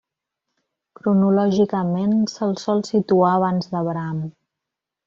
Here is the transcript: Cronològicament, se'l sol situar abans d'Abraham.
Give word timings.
Cronològicament, 0.99 2.17
se'l 2.35 2.59
sol 2.65 2.85
situar 2.91 3.31
abans 3.39 3.73
d'Abraham. 3.77 4.29